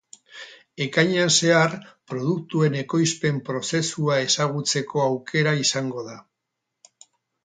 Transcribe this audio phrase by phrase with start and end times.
[0.83, 1.73] Ekainean zehar
[2.13, 6.17] produktuen ekoizpen prozesua ezagutzeko aukera izango da.